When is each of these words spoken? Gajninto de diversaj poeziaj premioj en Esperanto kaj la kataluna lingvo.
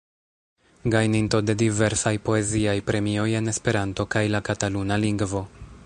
Gajninto 0.93 1.41
de 1.49 1.55
diversaj 1.59 2.13
poeziaj 2.29 2.75
premioj 2.89 3.27
en 3.41 3.53
Esperanto 3.55 4.07
kaj 4.17 4.25
la 4.37 4.43
kataluna 4.49 4.99
lingvo. 5.07 5.45